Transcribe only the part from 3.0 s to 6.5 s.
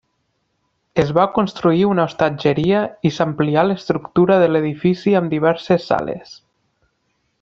i s'amplià l'estructura de l'edifici amb diverses sales.